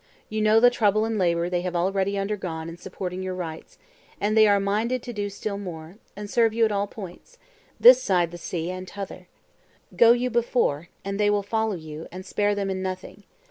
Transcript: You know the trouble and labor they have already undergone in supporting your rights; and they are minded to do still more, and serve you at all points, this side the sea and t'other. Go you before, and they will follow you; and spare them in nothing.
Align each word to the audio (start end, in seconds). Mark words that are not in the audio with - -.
You 0.29 0.41
know 0.41 0.59
the 0.59 0.71
trouble 0.71 1.05
and 1.05 1.19
labor 1.19 1.47
they 1.47 1.61
have 1.61 1.75
already 1.75 2.17
undergone 2.17 2.69
in 2.69 2.77
supporting 2.77 3.21
your 3.21 3.35
rights; 3.35 3.77
and 4.19 4.35
they 4.35 4.47
are 4.47 4.59
minded 4.59 5.03
to 5.03 5.13
do 5.13 5.29
still 5.29 5.59
more, 5.59 5.97
and 6.15 6.27
serve 6.27 6.55
you 6.55 6.65
at 6.65 6.71
all 6.71 6.87
points, 6.87 7.37
this 7.79 8.01
side 8.01 8.31
the 8.31 8.39
sea 8.39 8.71
and 8.71 8.87
t'other. 8.87 9.27
Go 9.95 10.13
you 10.13 10.31
before, 10.31 10.89
and 11.05 11.19
they 11.19 11.29
will 11.29 11.43
follow 11.43 11.75
you; 11.75 12.07
and 12.11 12.25
spare 12.25 12.55
them 12.55 12.71
in 12.71 12.81
nothing. 12.81 13.25